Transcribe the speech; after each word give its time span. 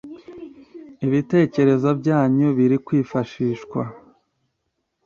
Ibitekerezo 1.05 1.89
byanyu 1.99 2.47
biri 2.57 2.77
kwifashishwa 2.85 3.81